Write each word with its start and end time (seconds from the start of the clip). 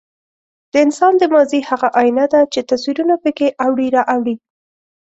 د 0.71 0.73
انسان 0.85 1.13
د 1.19 1.23
ماضي 1.33 1.59
هغه 1.69 1.87
ایینه 1.99 2.25
ده، 2.33 2.41
چې 2.53 2.59
تصویرونه 2.69 3.15
پکې 3.23 3.47
اوړي 3.65 3.87
را 3.95 4.01
اوړي. 4.13 4.35